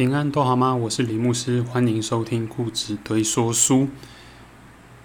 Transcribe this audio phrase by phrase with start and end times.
[0.00, 0.74] 平安都好吗？
[0.74, 3.86] 我是李牧师，欢迎收听故事堆说书。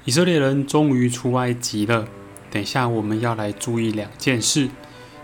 [0.06, 2.08] 以色列人终于出埃及了。
[2.50, 4.70] 等一下我们要来注意两件事。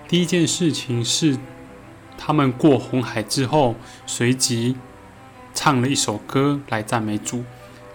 [0.09, 1.37] 第一件事情是，
[2.17, 4.75] 他们过红海之后，随即
[5.53, 7.45] 唱了一首歌来赞美主，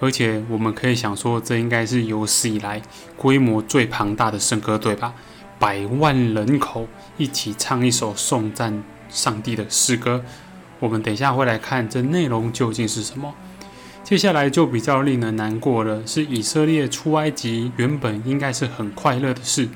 [0.01, 2.81] 而且我们可以想说，这应该是有史以来
[3.19, 5.13] 规模最庞大的圣歌队吧？
[5.59, 10.25] 百万人口一起唱一首颂赞上帝的诗歌。
[10.79, 13.35] 我们等一下会来看这内容究竟是什么。
[14.05, 19.69] 接下来就比较令人难过了，是以色列出埃及原本应该是很快乐的事，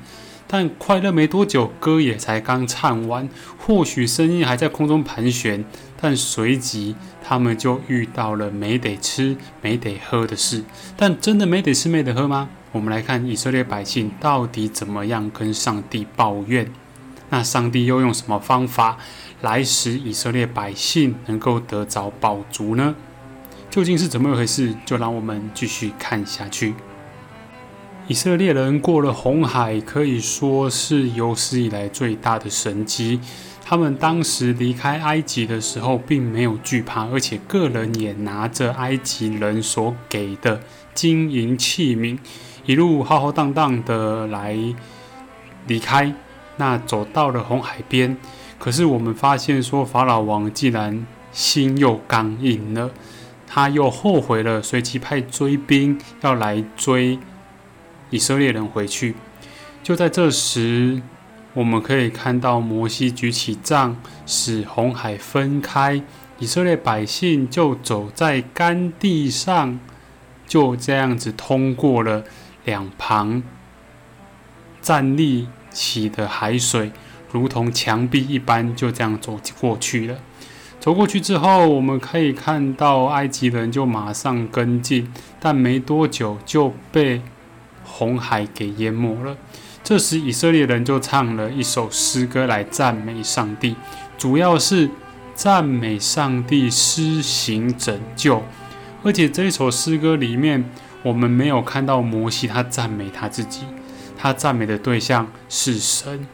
[0.47, 3.27] 但快乐没多久，歌也才刚唱完，
[3.57, 5.65] 或许声音还在空中盘旋，
[5.99, 10.63] 但随即他们就遇到了没得吃、没得喝的事。
[10.95, 12.47] 但真的没得吃、没得喝吗？
[12.71, 16.71] 我们来看以色列百姓到底怎么样跟上帝抱怨，
[17.29, 18.97] 那上帝又用什么方法？
[19.41, 22.95] 来使以色列百姓能够得着饱足呢？
[23.69, 24.75] 究竟是怎么一回事？
[24.85, 26.73] 就让我们继续看下去。
[28.07, 33.19] 以色列人过了红海，可以说是有史以来最大的神迹。
[33.63, 40.59] 他们当时离开埃及的时候，并没有惧怕，而且个人也拿着埃及人所给的
[40.93, 42.19] 金银器皿，
[42.65, 44.57] 一路浩浩荡荡的来
[45.67, 46.13] 离开。
[46.57, 48.17] 那走到了红海边。
[48.61, 52.91] 可是我们发现，说法老王既然心又刚硬了，
[53.47, 57.17] 他又后悔了，随即派追兵要来追
[58.11, 59.15] 以色列人回去。
[59.81, 61.01] 就在这时，
[61.55, 66.03] 我们可以看到摩西举起杖，使红海分开，
[66.37, 69.79] 以色列百姓就走在干地上，
[70.45, 72.23] 就这样子通过了
[72.63, 73.41] 两旁
[74.83, 76.91] 站立起的海水。
[77.31, 80.17] 如同墙壁一般，就这样走过去了。
[80.79, 87.21] 走过去之后，我们可以看到埃及人就马上跟进，但没多久就被
[87.83, 89.37] 红海给淹没了。
[89.83, 93.75] 这时，以色列人就唱了一首诗歌来赞美上帝，
[94.17, 94.89] 主要是
[95.35, 98.41] 赞美上帝施行拯救。
[99.03, 100.63] 而且这一首诗歌里面，
[101.03, 103.61] 我们没有看到摩西他赞美他自己，
[104.17, 106.27] 他赞美的对象是神。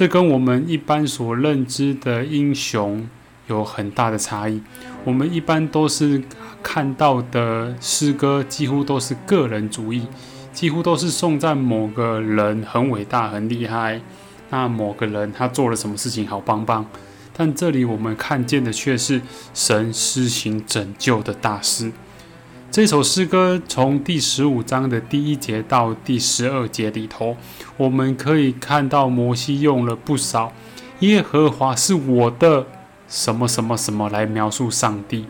[0.00, 3.06] 这跟我们一般所认知的英雄
[3.48, 4.62] 有很大的差异。
[5.04, 6.22] 我们一般都是
[6.62, 10.06] 看到的诗歌，几乎都是个人主义，
[10.54, 14.00] 几乎都是颂赞某个人很伟大、很厉害。
[14.48, 16.86] 那某个人他做了什么事情好棒棒？
[17.36, 19.20] 但这里我们看见的却是
[19.52, 21.92] 神施行拯救的大事。
[22.70, 27.36] 这首诗歌从第十五章的第一节到第十二节里头，
[27.76, 30.52] 我们可以看到摩西用了不少
[31.00, 32.64] “耶和华是我的
[33.08, 35.26] 什么什么什么”来描述上帝。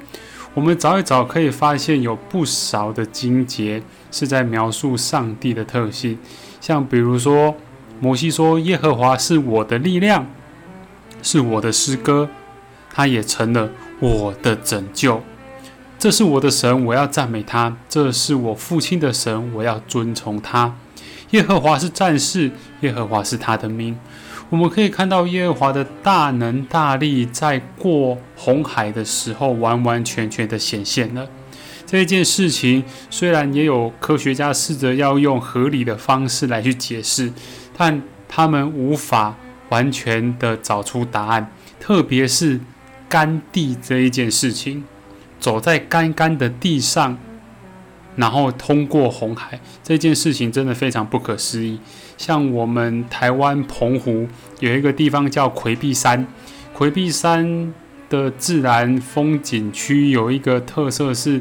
[0.52, 6.18] 我们找一找，可以发现有不少的经节是在描述上帝的特性，
[6.60, 7.54] 像比如说，
[8.00, 10.26] 摩西说：“耶和华是我的力量，
[11.22, 12.28] 是我的诗歌，
[12.92, 15.22] 他也成了我的拯救。”
[16.00, 20.74] 这是我的神，我要赞美他；这是我父亲的神，我要尊崇他。
[21.32, 22.50] 耶和华是战士，
[22.80, 23.98] 耶和华是他的名。
[24.48, 31.28] 我们可以看到耶和华的大能大力，在过红海的时候完完全全的显现了。
[31.84, 37.30] 这一件事情，虽然也有科学家试着要用合理的方式来去解释，
[37.76, 39.36] 但他们无法
[39.68, 42.58] 完全的找出答案，特别是
[43.06, 44.84] 干地这一件事情。
[45.40, 47.18] 走在干干的地上，
[48.16, 51.80] 然后通过红海这件事情真的非常不可思议。
[52.18, 56.26] 像我们台湾澎湖有一个地方叫魁壁山，
[56.74, 57.72] 魁壁山
[58.10, 61.40] 的自然风景区有一个特色是，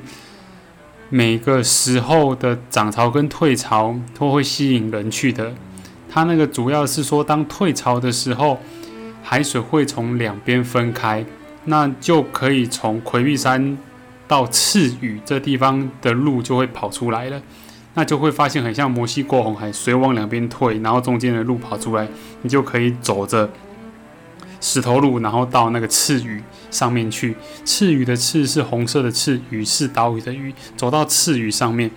[1.10, 5.54] 每个时候的涨潮跟退潮都会吸引人去的。
[6.10, 8.60] 它那个主要是说，当退潮的时候，
[9.22, 11.26] 海水会从两边分开，
[11.66, 13.78] 那就可以从魁壁山。
[14.30, 17.42] 到赤羽这地方的路就会跑出来了，
[17.96, 22.08] 那就会发现很像摩西过红海，水往两边退，然后中间的路跑出来，
[22.44, 23.50] 你就可以走着
[24.62, 27.36] 石头路，然后到那个赤羽上面去。
[27.66, 31.90] 赤羽的赤是红色的赤，羽是岛屿的羽，走到赤羽上面。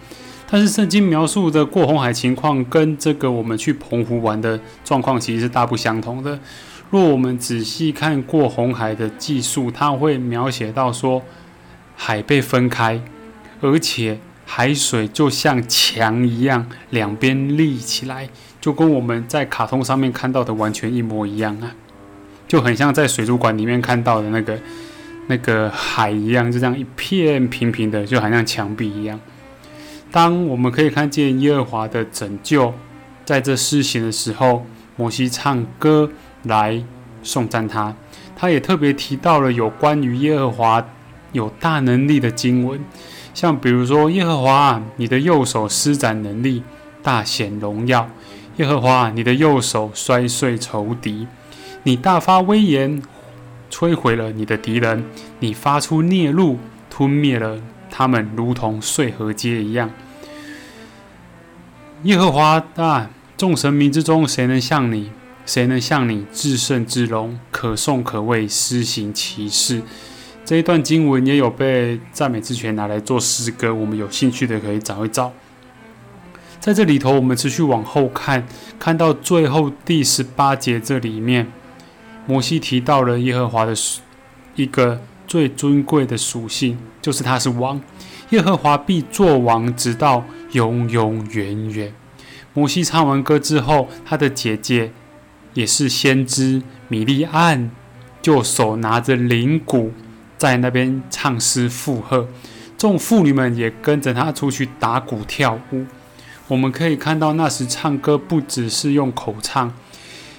[0.51, 6.39] 但是圣经描述的过红海情况跟这个我们去澎湖玩的状况其实是大不相同的。
[6.89, 11.23] 若我们仔细看过红海的技术，它会描写到说。
[11.97, 13.01] 海被分开，
[13.61, 18.29] 而且海水就像墙一样，两边立起来，
[18.61, 21.75] 就跟我们在卡通上面看到的完全一模一样啊！
[22.49, 24.59] 就很像在水族馆里面看到的那个、
[25.29, 29.19] 那个海一样，就这样一片平平的，就好像墙壁一样。
[30.11, 32.75] 当我们可以看见耶和华的拯救
[33.25, 34.67] 在这施行的时候，
[34.97, 36.11] 摩西唱歌
[36.43, 36.85] 来
[37.23, 37.95] 颂赞他。
[38.37, 40.87] 他也特别提到了有关于耶和华
[41.33, 42.81] 有大能力的经文，
[43.35, 46.63] 像比如说耶和华，你的右手施展能力，
[47.03, 48.07] 大显荣耀；
[48.57, 51.27] 耶和华，你的右手摔碎仇敌，
[51.83, 53.03] 你大发威严。
[53.71, 55.03] 摧毁了你的敌人，
[55.39, 56.59] 你发出孽怒，
[56.91, 57.59] 吞灭了
[57.91, 59.89] 他们，如同碎河街一样。
[62.03, 65.11] 耶和华啊，众神明之中，谁能像你？
[65.47, 69.81] 谁能像你至圣至荣，可颂可畏，施行奇事？
[70.45, 75.33] 这一段经文也有被赞美之泉拿来做诗歌，我们有兴趣的可以找一找。
[76.59, 78.47] 在这里头，我们持续往后看，
[78.79, 81.47] 看到最后第十八节这里面。
[82.27, 83.75] 摩西提到了耶和华的
[84.55, 87.81] 一个最尊贵的属性，就是他是王，
[88.31, 91.93] 耶和华必作王，直到永永远远。
[92.55, 94.93] 摩西唱完歌之后，他的姐姐
[95.55, 97.73] 也是先知米利安，
[98.21, 99.93] 就手拿着灵鼓
[100.43, 102.27] 在那边唱诗附和，
[102.77, 105.87] 众妇女们也跟着他出去打鼓跳舞。
[106.49, 109.73] 我们可以看到，那时唱歌不只是用口唱。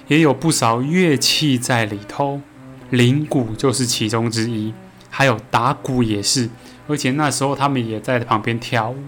[0.08, 2.42] 也有不少乐器在里头，
[2.90, 4.74] 铃鼓就是其中之一，
[5.08, 6.50] 还有打鼓也是，
[6.86, 8.98] 而且那时候他们也在旁边跳舞。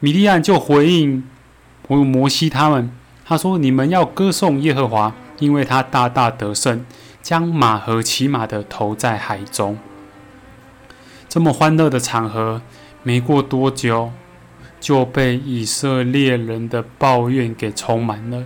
[0.00, 1.22] 米利安就回应
[1.86, 2.90] 摩摩西他们，
[3.24, 6.84] 他说：“你们要歌颂耶和华，因为他大大得胜，
[7.26, 9.76] 将马和骑马的投在海中。”
[11.28, 12.62] 这么欢乐的场合，
[13.02, 14.12] 没过多久
[14.78, 18.44] 就被以色列人的抱怨给充满了。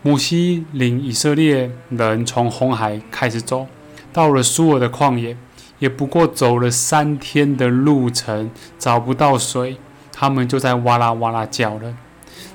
[0.00, 3.66] 摩西领以色列人从红海开始走，
[4.12, 5.36] 到了苏尔的旷野，
[5.80, 8.48] 也不过走了三天的路程，
[8.78, 9.76] 找不到水，
[10.12, 11.96] 他们就在哇啦哇啦叫了。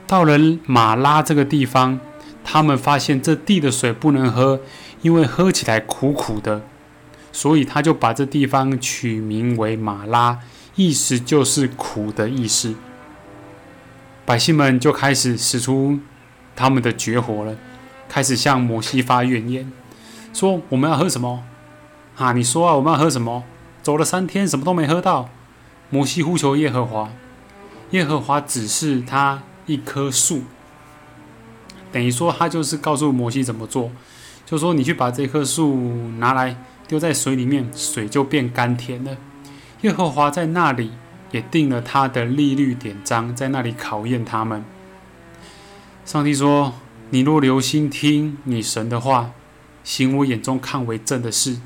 [0.08, 2.00] 到了马拉这个地方，
[2.46, 4.62] 他们发现这地的水不能喝，
[5.06, 6.64] 因为喝起来苦苦的，
[7.32, 10.40] 所以他就把这地方取名为马拉，
[10.76, 12.74] 意思就是苦的意思。
[14.26, 16.00] 百姓们就开始使出。
[16.56, 17.58] 他们的绝活了，
[18.08, 19.70] 开始向摩西发怨言，
[20.34, 21.44] 说我们要喝什么？
[22.16, 23.44] 啊，你说啊，我们要喝什么？
[23.84, 25.30] 走了三天，什么都没喝到。
[25.90, 27.12] 摩西呼求耶和华，
[27.92, 30.44] 耶和华指示他一棵树，
[31.92, 33.92] 等于说他就是告诉摩西怎么做，
[34.46, 35.76] 就说你去把这棵树
[36.20, 36.56] 拿来
[36.88, 39.18] 丢在水里面，水就变甘甜了。
[39.82, 40.92] 耶和华在那里
[41.32, 44.64] 也定了他的利率典章，在那里考验他们。
[46.06, 46.76] 上帝说
[47.10, 49.32] ：“你若留心听你神的话，
[49.84, 51.58] 行我眼中看为正的事，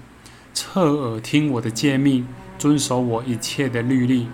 [0.53, 2.25] 侧耳听我的诫命，
[2.57, 4.27] 遵守我一切的律例，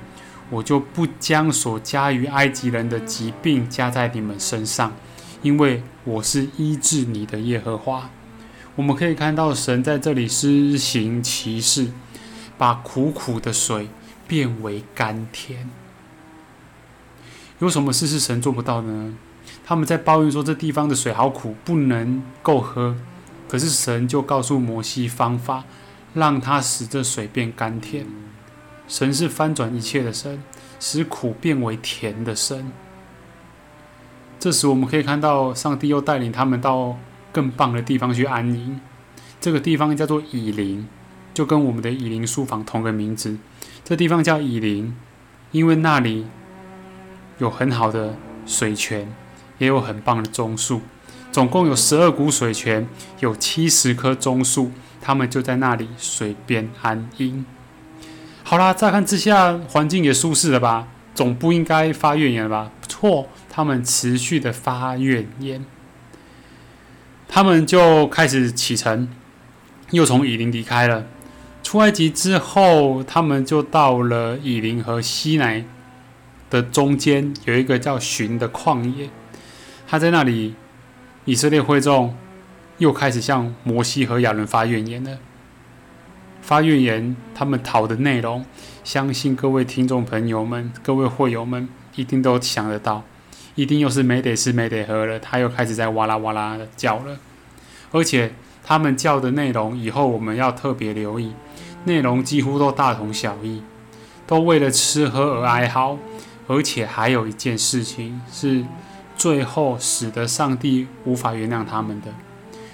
[0.52, 4.94] 我就不将所加于埃及人的疾病加在你们身上，
[5.42, 8.10] 因为我是医治你的耶和华。”
[8.76, 11.92] 我们可以看到神在这里施行奇事，
[12.58, 13.88] 把苦苦的水
[14.28, 15.70] 变为甘甜。
[17.60, 19.18] 有什么事是神做不到的呢？
[19.66, 22.98] 他们在抱怨说这地方的水好苦，不能够喝。
[23.48, 25.64] 可是神就告诉摩西方法，
[26.14, 28.06] 让他使这水变甘甜。
[28.88, 30.44] 神是翻转一切的神，
[30.80, 32.72] 使苦变为甜的神。
[34.38, 36.98] 这时我们可以看到，上帝又带领他们到
[37.36, 38.80] 更棒的地方去安营。
[39.42, 40.88] 这个地方叫做以林，
[41.34, 43.38] 就跟我们的以林书房同个名字。
[43.84, 44.96] 这地方叫以林，
[45.52, 46.26] 因为那里
[47.40, 48.16] 有很好的
[48.46, 49.14] 水泉。
[49.58, 50.82] 也有很棒的棕树，
[51.32, 52.86] 总共有十二股水泉，
[53.22, 57.46] 有七十棵棕树，他们就在那里水边安营。
[58.44, 60.90] 好啦，乍看之下环境也舒适了吧？
[61.14, 62.72] 总不应该发怨言了吧？
[62.90, 65.64] 错，他们持续的发怨言，
[67.36, 69.10] 他们就开始启程，
[69.92, 71.06] 又从以林离开了。
[71.62, 75.66] 出埃及之后，他们就到了以林和西奈
[76.50, 79.10] 的中间，有一个叫寻的旷野。
[79.86, 80.56] 他在那里，
[81.26, 82.16] 以色列会众
[82.78, 85.18] 又开始向摩西和亚伦发怨言了。
[86.42, 88.46] 发怨言，他们讨的内容，
[88.86, 93.04] 相信各位听众朋友们、各位会友们一定都想得到，
[93.56, 95.20] 一定又是没得吃、没得喝了。
[95.20, 97.18] 他又开始在哇啦哇啦的叫了，
[97.92, 98.34] 而且
[98.64, 101.34] 他们叫的内容，以后我们要特别留意，
[101.86, 103.64] 内容几乎都大同小异，
[104.28, 105.98] 都为了吃喝而哀嚎，
[106.48, 108.64] 而且还有一件事情是。
[109.18, 112.14] 最后使得上帝无法原谅他们的，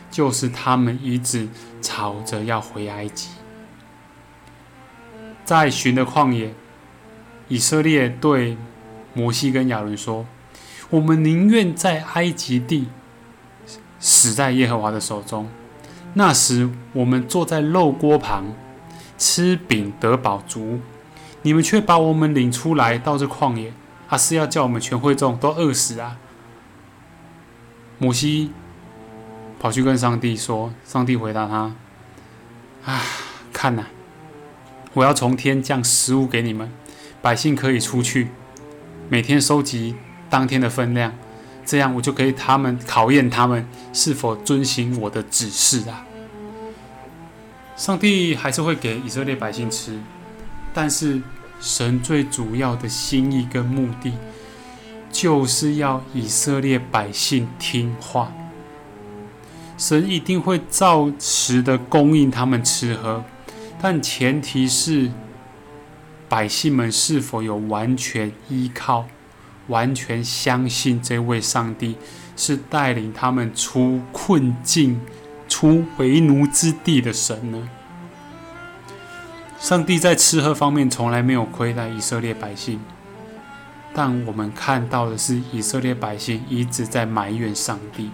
[0.10, 1.48] 就是他们一直
[1.84, 3.30] 吵着要回埃及。
[5.46, 6.56] 在寻的旷野，
[7.48, 8.58] 以色列对
[9.14, 10.26] 摩西跟亚伦说
[10.92, 12.88] ：“我们宁愿在埃及地
[14.00, 15.50] 死在耶和华的手中。
[16.14, 18.54] 那时，我们坐在肉锅旁，
[19.18, 20.80] 吃饼得饱足。
[21.44, 23.74] 你们却把我们领出来到这旷野，
[24.08, 26.18] 还是要叫我们全会众都饿死啊？”
[27.98, 28.52] 摩西
[29.60, 31.74] 跑去跟上帝说：“上帝回答他
[32.86, 33.02] ：‘啊，
[33.54, 33.86] 看呐，
[34.94, 36.70] 我要从天降食物给你们，
[37.22, 38.28] 百姓可以出去，
[39.08, 39.96] 每天收集
[40.32, 41.14] 当天的分量，
[41.64, 46.08] 这样我就可以他们考验他们是否遵行我的指示啊。’
[47.78, 50.00] 上帝还是会给以色列百姓吃，
[50.74, 51.22] 但是
[51.60, 54.14] 神最主要的心意跟目的。”
[55.14, 58.32] 就是要以色列百姓听话，
[59.78, 63.26] 神一定会照实的供应他们吃喝，
[63.82, 65.12] 但前提是
[66.30, 69.06] 百姓们是否有完全依靠、
[69.68, 71.96] 完全相信这位上帝
[72.36, 75.00] 是带领他们出困境、
[75.48, 77.70] 出为奴之地的神呢？
[79.60, 82.80] 上帝在吃喝方面从来没有亏待以色列百姓。
[83.94, 88.10] 但我们看到的是，以色列百姓一直在埋怨上帝，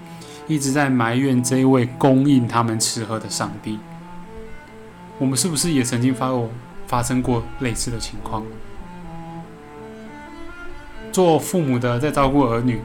[0.48, 3.80] 一直在埋怨这位供应他们吃喝的上帝。
[5.20, 6.50] 我们是不是也曾经发过
[6.88, 8.44] 发生过类似的情况？
[11.18, 12.80] 做父母的在照顾儿女，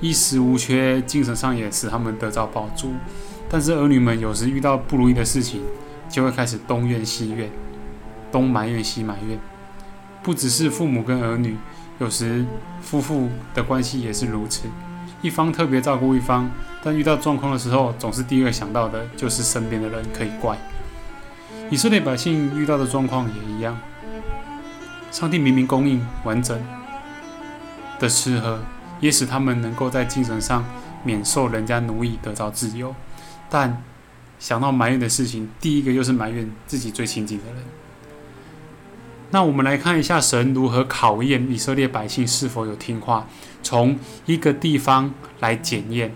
[0.00, 2.92] 衣食无缺，精神上也使他们得到饱足。
[3.50, 5.60] 但是儿女们有时遇到不如意的事情，
[6.08, 7.50] 就会开始东怨西怨，
[8.30, 9.36] 东埋怨西埋怨。
[10.22, 11.56] 不只是父母跟儿女。
[11.98, 12.44] 有时
[12.80, 14.68] 夫妇的关系也是如此，
[15.20, 16.48] 一方特别照顾一方，
[16.84, 20.56] 但遇到状况的时候，总是第一个想到的就是身边的人可以怪。
[21.70, 23.76] 以色列百姓遇到的状况也一样，
[25.10, 26.56] 上帝明明供应完整
[27.98, 28.60] 的吃喝，
[29.00, 30.64] 也使他们能够在精神上
[31.04, 32.94] 免受人家奴役，得到自由，
[33.48, 33.82] 但
[34.38, 37.62] 想到埋怨的事情，第一个就是埋怨自己最亲近的人。
[39.30, 43.26] 那我们来看一下神如何考验以色列百姓是否有听话。
[43.62, 46.14] 从一个地方来检验，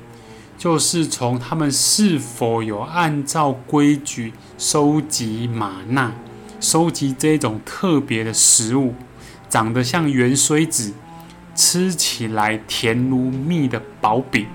[0.57, 6.13] 就是从他们是否有按照规矩收集玛纳，
[6.61, 8.95] 收集这种特别的食物，
[9.49, 10.93] 长得像圆锥子，
[11.59, 14.47] 吃起来甜如蜜的薄饼。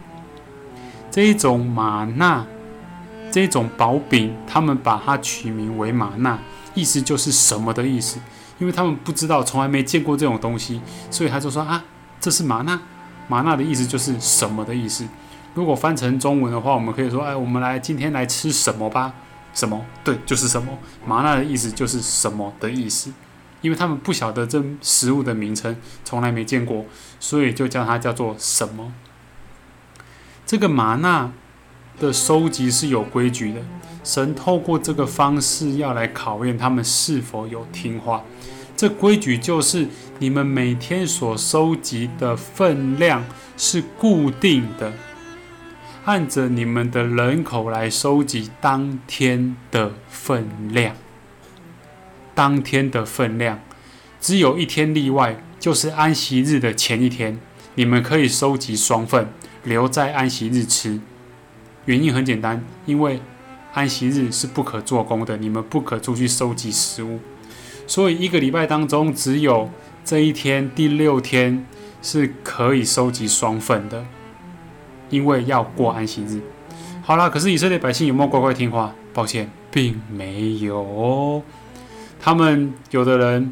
[1.11, 2.45] 这一种玛纳，
[3.29, 6.39] 这种薄饼，他们把它取名为玛纳，
[6.73, 8.19] 意思就是什么的意思？
[8.57, 10.79] 因为他们不知道，从来没见过这种东西，
[11.11, 11.83] 所以他就说啊，
[12.21, 12.79] 这是玛纳。
[13.27, 15.05] 玛纳的意思就是什么的意思。
[15.53, 19.13] 如果翻成中文的话，我们可以说，哎，我们来今天来吃什么吧？
[19.53, 19.85] 什么？
[20.05, 20.71] 对，就是什么。
[21.05, 23.11] 玛纳的意思就是什么的意思。
[23.63, 26.85] 因为他们不晓得这食物的名称，从来没见过，
[27.19, 28.93] 所以就叫它叫做什么。
[30.45, 31.31] 这个玛纳
[31.99, 33.61] 的收集是有规矩的。
[34.03, 38.25] 神透过这个方式要来考验他们是否有听话。
[38.75, 39.87] 这规矩就是：
[40.19, 43.23] 你们每天所收集的分量
[43.55, 44.91] 是固定的，
[46.03, 50.97] 按着你们的人口来收集当天的分量。
[52.33, 53.59] 当天的分量
[54.19, 57.39] 只有一天例外，就是安息日的前一天，
[57.75, 59.29] 你们可以收集双份，
[59.63, 60.99] 留在安息日吃。
[61.85, 63.21] 原因很简单，因为。
[63.75, 67.19] 安息日是不可做工的，你们不可出去收集食物，
[67.87, 69.67] 所以一个礼拜当中只有
[70.05, 71.65] 这一天第六天
[71.99, 74.05] 是可以收集双份的，
[75.09, 76.39] 因为要过安息日。
[77.01, 78.93] 好啦，可是以色列百姓有没有乖乖听话？
[79.11, 81.41] 抱歉，并没有。
[82.25, 83.51] 他们有的人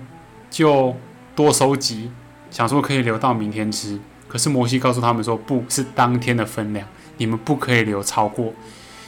[0.50, 0.96] 就
[1.36, 2.10] 多收集，
[2.50, 4.00] 想说可以留到明天吃。
[4.30, 6.88] 可是摩西告诉他们说，不是当天的分量，
[7.18, 8.54] 你们不可以留超过。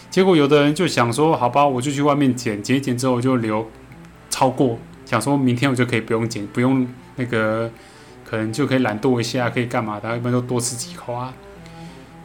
[0.09, 3.65] 结果有的人就想说，好吧，我就去外面捡，捡一捡之后就留
[4.29, 7.71] 超过，想说明天我就可以不用捡，不用那个，
[8.25, 10.17] 可能就可以懒惰一下，可以干嘛的？
[10.17, 11.33] 一般都多吃几口啊。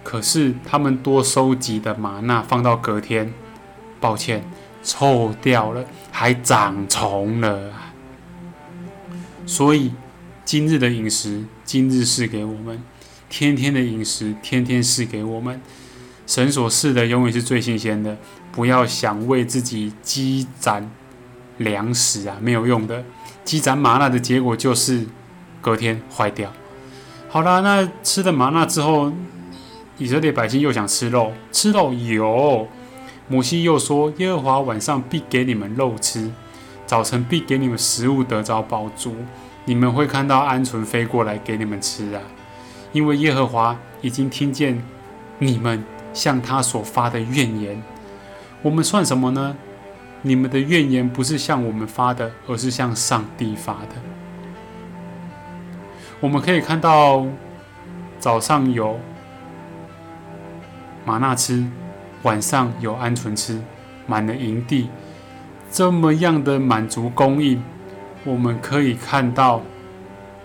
[0.03, 3.33] 可是他们多收集的玛纳放到隔天，
[4.01, 4.43] 抱歉，
[4.83, 7.73] 臭掉了，还长虫了。
[9.47, 9.93] 所以
[10.45, 12.77] 今日的饮食，今日是给我们；
[13.29, 15.61] 天天的饮食，天天是给我们。
[16.27, 18.17] 神所赐的永远是最新鲜的，
[18.53, 20.91] 不要想为自己积攒
[21.57, 23.03] 粮食啊，没有用的。
[23.45, 25.07] 积攒麻辣的结果就是
[25.63, 26.53] 隔天坏掉。
[27.31, 29.11] 好啦，那吃了麻辣之后，
[29.97, 32.69] 以色列百姓又想吃肉，吃肉有，
[33.31, 36.31] 摩西又说：“耶和华晚上必给你们肉吃，
[36.87, 39.15] 早晨必给你们食物得着饱足。
[39.67, 42.23] 你们会看到鹌鹑飞过来给你们吃啊！
[42.91, 44.83] 因为耶和华已经听见
[45.39, 47.83] 你们向他所发的怨言。
[48.63, 49.55] 我们算什么呢？
[50.23, 53.95] 你们的怨言不是向我们发的，而是向上帝发的。
[56.19, 57.27] 我们可以看到
[58.19, 58.99] 早上有
[61.05, 61.67] 玛纳吃。”
[62.29, 63.59] 晚上有鹌鹑吃，
[64.07, 64.91] 满了营地，
[65.71, 67.63] 这么样的满足供应，
[68.23, 69.63] 我们可以看到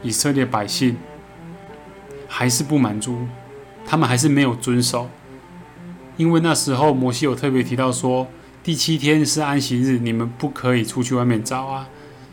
[0.01, 0.95] 以色列百姓
[2.25, 3.27] 还是不满足，
[3.85, 5.09] 他们还是没有遵守，
[6.15, 8.27] 因为那时候摩西有特别提到说，
[8.63, 11.89] 第七天是安息日，你们不可以出去外面找啊，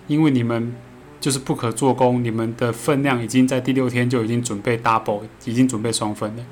[0.06, 0.72] 因为你们
[1.18, 6.42] 就是不可做工，你们的分量已经在第六天就已经准备 double，已经准备双份了。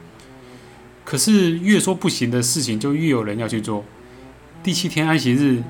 [1.08, 3.82] 可是越说不行的事情，就越有人要去做。
[4.62, 5.62] 第七天安息日，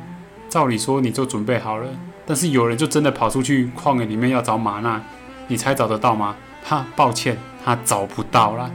[0.48, 1.88] 照理说你就准备好了，
[2.26, 5.00] 但是有人就真的跑出去旷野里面要找玛纳，
[5.46, 6.34] 你猜找得到吗？
[6.64, 8.68] 他抱歉，他找不到了，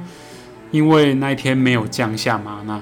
[0.71, 2.81] 因为那一天没有降下玛纳。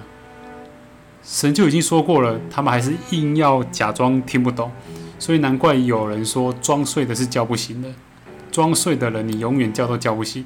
[1.23, 4.71] 神就已经说过了，他们还是硬要假装听不懂，
[5.17, 7.89] 所以难怪有人说装睡的是叫不醒的，
[8.51, 10.45] 装睡的人你永远叫都叫不醒，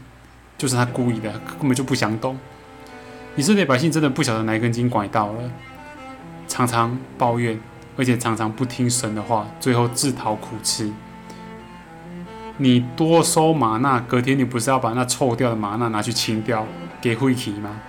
[0.57, 2.37] 就是他故意的，根本就不想懂。
[3.37, 5.51] 以色列百姓真的不晓得哪一根筋拐到了，
[6.47, 7.59] 常常抱怨，
[7.97, 10.89] 而且常常不听神的话，最后自讨苦吃。
[12.57, 16.65] 你多收玛纳，隔天你不是要把那臭掉的玛纳拿去清掉
[17.01, 17.81] 给灰体吗？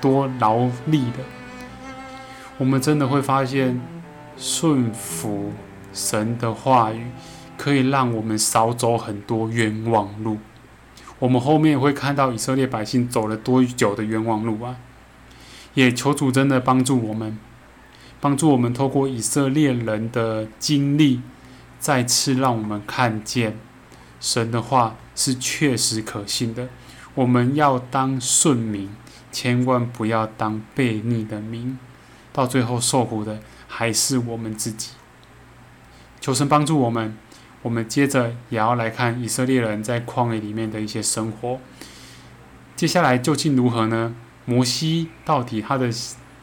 [0.00, 1.24] 多劳力的。
[2.56, 3.80] 我们真的会发现，
[4.36, 5.52] 顺服
[5.92, 7.08] 神的话语，
[7.58, 10.38] 可以让我们少走很多冤枉路。
[11.18, 14.76] 我们后面会看到以色列百姓走了多久的冤枉路啊？
[15.74, 17.38] 也求主真的帮助我们，
[18.20, 21.20] 帮助我们透过以色列人的经历，
[21.78, 23.58] 再次让我们看见
[24.20, 26.68] 神的话是确实可信的。
[27.14, 28.90] 我们要当顺民，
[29.30, 31.78] 千万不要当悖逆的民，
[32.32, 34.92] 到最后受苦的还是我们自己。
[36.20, 37.16] 求神帮助我们。
[37.62, 41.60] 我们接着也要来看以色列人在旷野里面的一些生活。
[42.74, 44.16] 接下来究竟如何呢？
[44.52, 45.90] 摩西到底他的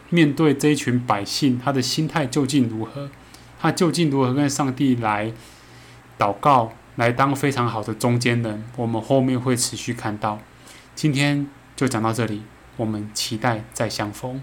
[0.09, 3.09] 面对这一群百姓，他的心态究竟如何？
[3.59, 5.31] 他究竟如何跟上帝来
[6.17, 8.63] 祷告，来当非常好的中间人？
[8.77, 10.39] 我们后面会持续看到。
[10.95, 11.45] 今天
[11.75, 12.41] 就讲到这里，
[12.77, 14.41] 我们期待再相逢。